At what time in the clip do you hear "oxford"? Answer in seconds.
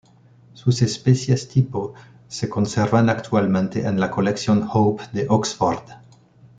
5.29-5.83